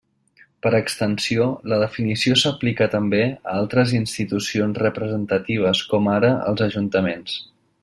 [0.65, 1.43] Per extensió,
[1.73, 7.39] la definició s'aplica també a altres institucions representatives com ara als Ajuntaments.